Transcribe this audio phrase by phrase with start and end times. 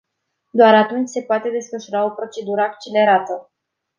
[0.51, 3.51] Doar atunci se poate desfășura o procedură accelerată.